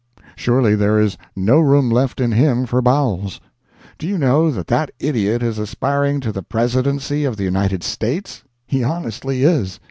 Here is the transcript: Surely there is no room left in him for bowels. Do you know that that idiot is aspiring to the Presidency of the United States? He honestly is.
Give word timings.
Surely 0.35 0.73
there 0.73 0.99
is 0.99 1.15
no 1.35 1.59
room 1.59 1.87
left 1.91 2.19
in 2.19 2.31
him 2.31 2.65
for 2.65 2.81
bowels. 2.81 3.39
Do 3.99 4.07
you 4.07 4.17
know 4.17 4.49
that 4.49 4.65
that 4.65 4.89
idiot 4.97 5.43
is 5.43 5.59
aspiring 5.59 6.21
to 6.21 6.31
the 6.31 6.41
Presidency 6.41 7.23
of 7.23 7.37
the 7.37 7.43
United 7.43 7.83
States? 7.83 8.43
He 8.65 8.83
honestly 8.83 9.43
is. 9.43 9.79